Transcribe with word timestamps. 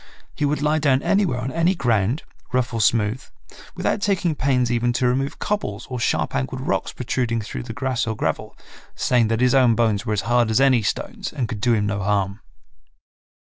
He 0.33 0.45
would 0.45 0.63
lie 0.63 0.79
down 0.79 1.03
anywhere 1.03 1.37
on 1.41 1.51
any 1.51 1.75
ground, 1.75 2.23
rough 2.51 2.73
or 2.73 2.81
smooth, 2.81 3.23
without 3.75 4.01
taking 4.01 4.33
pains 4.33 4.71
even 4.71 4.93
to 4.93 5.05
remove 5.05 5.37
cobbles 5.37 5.85
or 5.91 5.99
sharp 5.99 6.33
angled 6.33 6.61
rocks 6.61 6.91
protruding 6.91 7.39
through 7.41 7.61
the 7.61 7.73
grass 7.73 8.07
or 8.07 8.15
gravel, 8.15 8.57
saying 8.95 9.27
that 9.27 9.41
his 9.41 9.53
own 9.53 9.75
bones 9.75 10.03
were 10.03 10.13
as 10.13 10.21
hard 10.21 10.49
as 10.49 10.59
any 10.59 10.81
stones 10.81 11.31
and 11.31 11.47
could 11.47 11.61
do 11.61 11.73
him 11.75 11.85
no 11.85 12.01
harm. 12.01 12.39